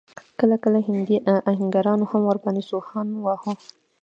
[0.39, 1.17] کله کله هندي
[1.51, 3.53] اهنګرانو هم ور باندې سوهان واهه.